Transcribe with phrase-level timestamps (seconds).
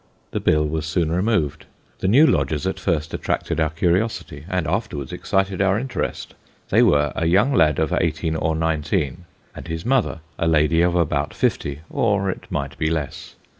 [0.31, 1.67] The bill was soon removed.
[1.99, 6.33] The new lodgers at first attracted our curiosity, and after wards excited our interest.
[6.69, 10.95] They were a young lad of eighteen or nineteen, and his mother, a lady of
[10.95, 13.35] about fifty, or it might be less.